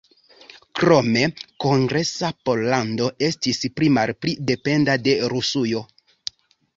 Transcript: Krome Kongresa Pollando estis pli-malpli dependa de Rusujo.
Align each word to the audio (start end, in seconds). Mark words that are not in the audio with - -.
Krome 0.79 1.21
Kongresa 1.65 2.31
Pollando 2.49 3.09
estis 3.27 3.61
pli-malpli 3.81 4.33
dependa 4.53 4.97
de 5.09 5.15
Rusujo. 5.35 5.83